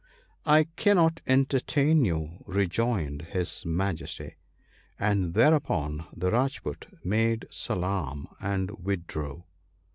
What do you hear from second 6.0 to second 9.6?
the Rajpoot made salaam, and withdrew.